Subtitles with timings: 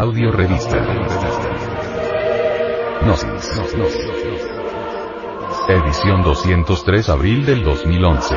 [0.00, 0.78] Audio Revista.
[3.02, 3.50] Gnosis.
[5.68, 8.36] Edición 203 abril del 2011.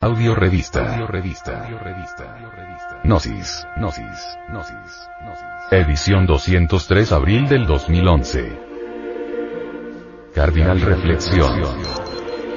[0.00, 0.94] Audio Revista.
[0.94, 1.68] Audio Revista.
[3.04, 3.64] Gnosis.
[3.76, 4.38] Gnosis.
[4.48, 5.08] Gnosis.
[5.70, 8.58] Edición 203 abril del 2011.
[10.34, 12.05] Cardinal Reflexión.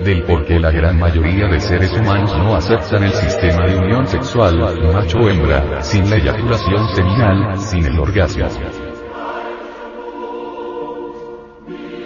[0.04, 4.08] Del por qué la gran mayoría de seres humanos no aceptan el sistema de unión
[4.08, 4.58] sexual,
[4.94, 8.48] macho-hembra, sin la eyaculación seminal, sin el orgasmo.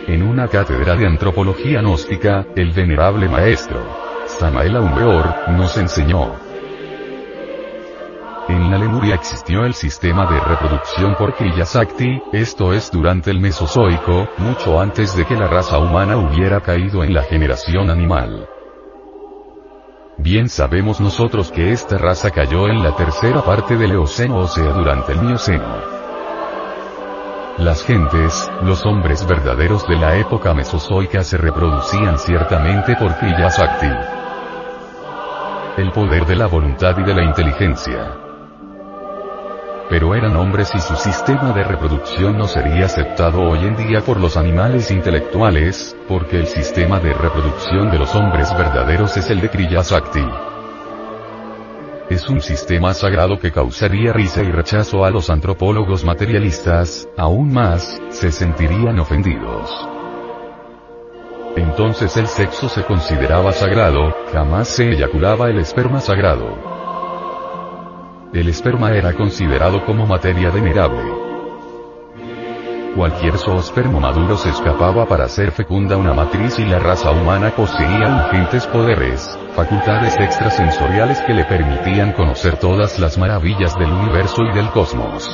[0.07, 3.79] En una cátedra de antropología gnóstica, el venerable maestro,
[4.25, 6.42] Samael Aumbeor, nos enseñó.
[8.73, 14.27] En la Lemuria existió el sistema de reproducción por Kriyasakti, esto es durante el Mesozoico,
[14.40, 18.49] mucho antes de que la raza humana hubiera caído en la generación animal.
[20.18, 24.71] Bien sabemos nosotros que esta raza cayó en la tercera parte del Eoceno o sea
[24.71, 25.77] durante el Mioceno.
[27.60, 33.91] Las gentes, los hombres verdaderos de la época mesozoica se reproducían ciertamente por Kriyasakti.
[35.77, 38.23] El poder de la voluntad y de la inteligencia
[39.89, 44.20] pero eran hombres y su sistema de reproducción no sería aceptado hoy en día por
[44.20, 49.49] los animales intelectuales, porque el sistema de reproducción de los hombres verdaderos es el de
[49.49, 50.25] Kriyasakti.
[52.09, 58.01] Es un sistema sagrado que causaría risa y rechazo a los antropólogos materialistas, aún más,
[58.09, 59.70] se sentirían ofendidos.
[61.55, 66.72] Entonces el sexo se consideraba sagrado, jamás se eyaculaba el esperma sagrado
[68.34, 71.03] el esperma era considerado como materia venerable.
[72.95, 78.25] Cualquier zoospermo maduro se escapaba para ser fecunda una matriz y la raza humana poseía
[78.31, 84.69] ingentes poderes, facultades extrasensoriales que le permitían conocer todas las maravillas del universo y del
[84.69, 85.29] cosmos.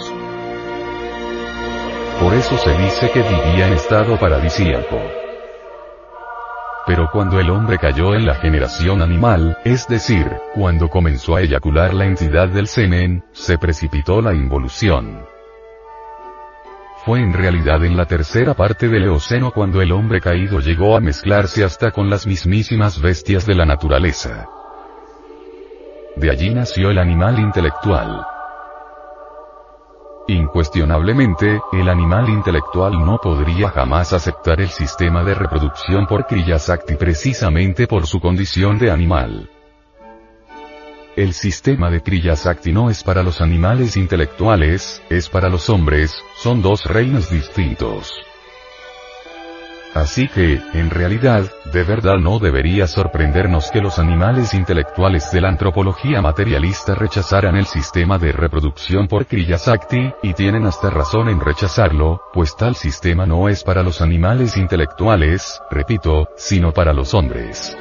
[2.22, 5.29] Por eso se dice que vivía en estado paradisíaco.
[6.90, 11.94] Pero cuando el hombre cayó en la generación animal, es decir, cuando comenzó a eyacular
[11.94, 15.24] la entidad del semen, se precipitó la involución.
[17.06, 21.00] Fue en realidad en la tercera parte del Eoceno cuando el hombre caído llegó a
[21.00, 24.48] mezclarse hasta con las mismísimas bestias de la naturaleza.
[26.16, 28.26] De allí nació el animal intelectual.
[30.30, 37.88] Incuestionablemente, el animal intelectual no podría jamás aceptar el sistema de reproducción por Kriyasakti precisamente
[37.88, 39.50] por su condición de animal.
[41.16, 46.62] El sistema de Kriyasakti no es para los animales intelectuales, es para los hombres, son
[46.62, 48.29] dos reinos distintos.
[49.94, 55.50] Así que, en realidad, de verdad no debería sorprendernos que los animales intelectuales de la
[55.50, 62.22] antropología materialista rechazaran el sistema de reproducción por Kriyasakti, y tienen hasta razón en rechazarlo,
[62.34, 67.76] pues tal sistema no es para los animales intelectuales, repito, sino para los hombres.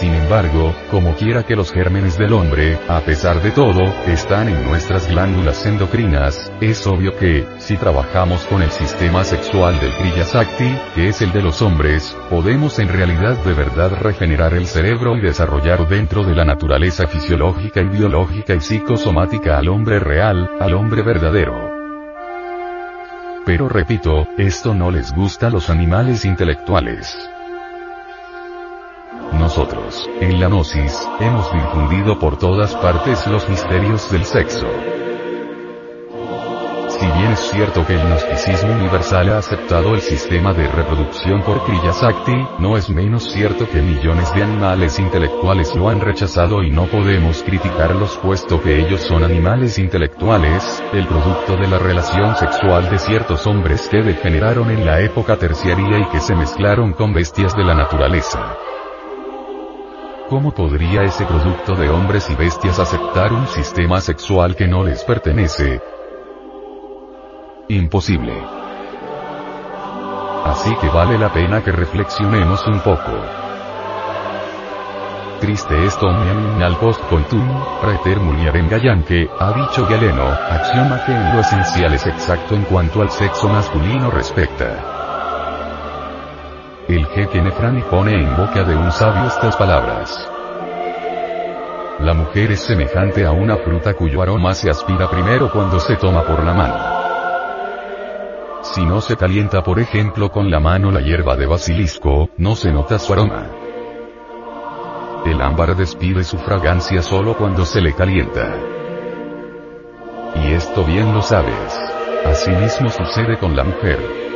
[0.00, 4.64] Sin embargo, como quiera que los gérmenes del hombre, a pesar de todo, están en
[4.64, 11.08] nuestras glándulas endocrinas, es obvio que, si trabajamos con el sistema sexual del Kriyasakti, que
[11.08, 15.86] es el de los hombres, podemos en realidad de verdad regenerar el cerebro y desarrollar
[15.86, 21.70] dentro de la naturaleza fisiológica y biológica y psicosomática al hombre real, al hombre verdadero.
[23.44, 27.14] Pero repito, esto no les gusta a los animales intelectuales.
[29.32, 34.66] Nosotros, en la Gnosis, hemos difundido por todas partes los misterios del sexo.
[36.88, 41.64] Si bien es cierto que el gnosticismo universal ha aceptado el sistema de reproducción por
[41.64, 46.86] Kriyasakti, no es menos cierto que millones de animales intelectuales lo han rechazado y no
[46.86, 52.98] podemos criticarlos puesto que ellos son animales intelectuales, el producto de la relación sexual de
[52.98, 57.64] ciertos hombres que degeneraron en la época terciaria y que se mezclaron con bestias de
[57.64, 58.56] la naturaleza.
[60.30, 65.02] ¿Cómo podría ese producto de hombres y bestias aceptar un sistema sexual que no les
[65.02, 65.82] pertenece?
[67.68, 68.40] Imposible.
[70.44, 73.10] Así que vale la pena que reflexionemos un poco.
[75.40, 77.48] Triste esto al post coitum,
[77.80, 83.02] praeter mulierem gallanque, ha dicho Galeno, axioma que en lo esencial es exacto en cuanto
[83.02, 84.99] al sexo masculino respecta.
[86.90, 90.28] El jeque Nefrani pone en boca de un sabio estas palabras.
[92.00, 96.24] La mujer es semejante a una fruta cuyo aroma se aspira primero cuando se toma
[96.24, 96.74] por la mano.
[98.62, 102.72] Si no se calienta por ejemplo con la mano la hierba de basilisco, no se
[102.72, 103.46] nota su aroma.
[105.26, 108.52] el ámbar despide su fragancia solo cuando se le calienta.
[110.34, 111.80] Y esto bien lo sabes.
[112.26, 114.29] Asimismo sucede con la mujer.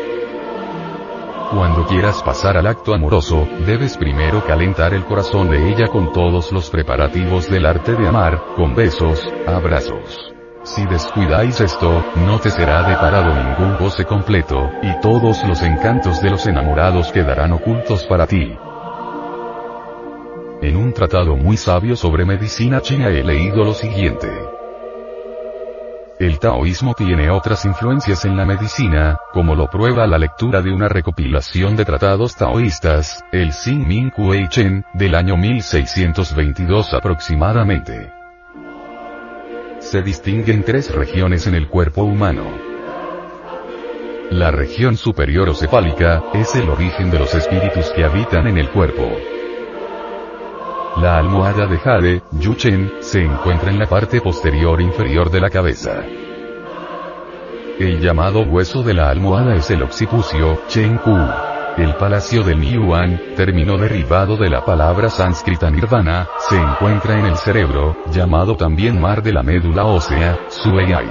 [1.55, 6.51] Cuando quieras pasar al acto amoroso, debes primero calentar el corazón de ella con todos
[6.51, 10.35] los preparativos del arte de amar, con besos, abrazos.
[10.65, 16.31] Si descuidáis esto, no te será deparado ningún goce completo, y todos los encantos de
[16.31, 18.59] los enamorados quedarán ocultos para ti.
[20.61, 24.29] En un tratado muy sabio sobre medicina china he leído lo siguiente.
[26.35, 30.89] El taoísmo tiene otras influencias en la medicina, como lo prueba la lectura de una
[30.89, 38.13] recopilación de tratados taoístas, el Xin Min Kuei Chen, del año 1622 aproximadamente.
[39.79, 42.51] Se distinguen tres regiones en el cuerpo humano.
[44.31, 48.71] La región superior o cefálica, es el origen de los espíritus que habitan en el
[48.71, 49.09] cuerpo.
[51.01, 56.03] La almohada de Jade, Yuchen, se encuentra en la parte posterior inferior de la cabeza.
[57.79, 61.19] El llamado hueso de la almohada es el occipucio, Chen-ku.
[61.76, 67.37] El palacio del Niyuan, término derivado de la palabra sánscrita nirvana, se encuentra en el
[67.37, 71.11] cerebro, llamado también mar de la médula ósea, Sueyai.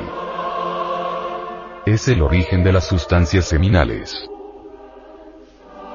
[1.86, 4.30] Es el origen de las sustancias seminales.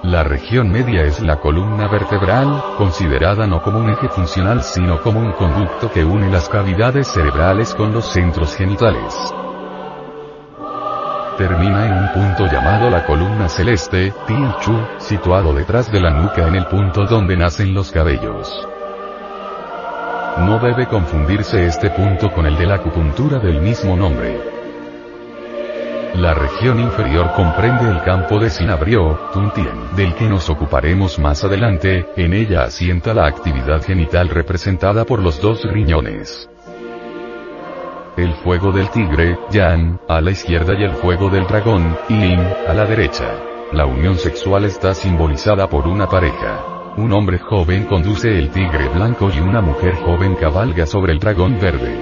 [0.02, 5.18] La región media es la columna vertebral, considerada no como un eje funcional sino como
[5.18, 9.32] un conducto que une las cavidades cerebrales con los centros genitales.
[11.38, 14.12] Termina en un punto llamado la columna celeste,
[14.60, 18.68] Chu, situado detrás de la nuca en el punto donde nacen los cabellos.
[20.38, 24.36] No debe confundirse este punto con el de la acupuntura del mismo nombre.
[26.14, 32.04] La región inferior comprende el campo de Sinabrio, Tuntien, del que nos ocuparemos más adelante,
[32.16, 36.50] en ella asienta la actividad genital representada por los dos riñones.
[38.18, 42.74] El fuego del tigre, Yan, a la izquierda y el fuego del dragón, Yin, a
[42.74, 43.32] la derecha.
[43.70, 46.94] La unión sexual está simbolizada por una pareja.
[46.96, 51.60] Un hombre joven conduce el tigre blanco y una mujer joven cabalga sobre el dragón
[51.60, 51.96] verde.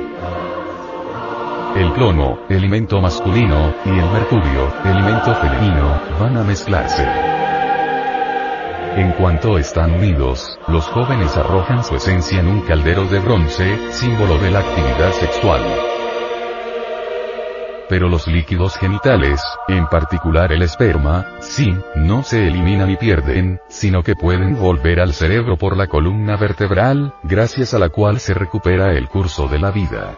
[1.77, 7.07] El plomo, elemento masculino, y el mercurio, elemento femenino, van a mezclarse.
[8.97, 14.39] En cuanto están unidos, los jóvenes arrojan su esencia en un caldero de bronce, símbolo
[14.39, 15.61] de la actividad sexual.
[17.89, 24.03] Pero los líquidos genitales, en particular el esperma, sí, no se eliminan y pierden, sino
[24.03, 28.93] que pueden volver al cerebro por la columna vertebral, gracias a la cual se recupera
[28.93, 30.17] el curso de la vida.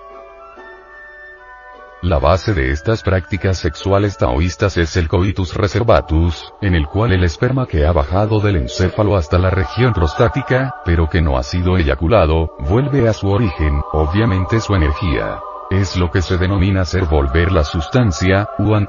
[2.00, 7.24] La base de estas prácticas sexuales taoístas es el coitus reservatus, en el cual el
[7.24, 11.76] esperma que ha bajado del encéfalo hasta la región prostática, pero que no ha sido
[11.76, 15.40] eyaculado, vuelve a su origen, obviamente su energía.
[15.70, 18.88] Es lo que se denomina ser volver la sustancia, Wan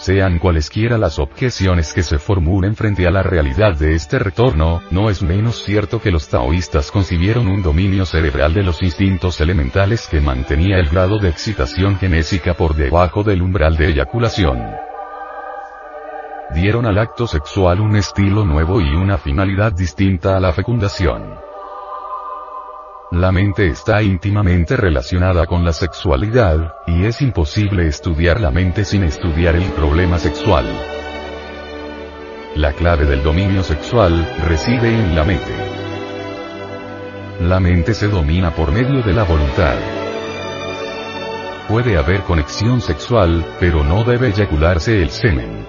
[0.00, 5.10] sean cualesquiera las objeciones que se formulen frente a la realidad de este retorno, no
[5.10, 10.22] es menos cierto que los taoístas concibieron un dominio cerebral de los instintos elementales que
[10.22, 14.58] mantenía el grado de excitación genésica por debajo del umbral de eyaculación.
[16.54, 21.49] Dieron al acto sexual un estilo nuevo y una finalidad distinta a la fecundación.
[23.12, 29.02] La mente está íntimamente relacionada con la sexualidad, y es imposible estudiar la mente sin
[29.02, 30.64] estudiar el problema sexual.
[32.54, 35.52] La clave del dominio sexual reside en la mente.
[37.40, 39.74] La mente se domina por medio de la voluntad.
[41.66, 45.66] Puede haber conexión sexual, pero no debe eyacularse el semen.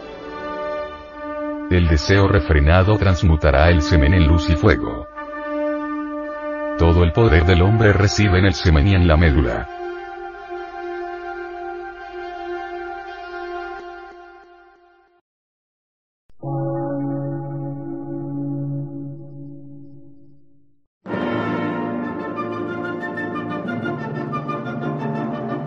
[1.72, 5.11] El deseo refrenado transmutará el semen en luz y fuego.
[6.82, 9.70] Todo el poder del hombre reside en el semen y en la médula.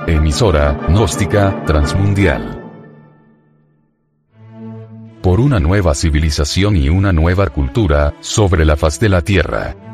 [0.08, 2.60] Emisora, gnóstica, transmundial.
[5.22, 9.93] Por una nueva civilización y una nueva cultura, sobre la faz de la Tierra.